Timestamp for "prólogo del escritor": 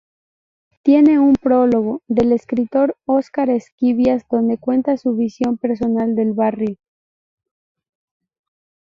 1.35-2.97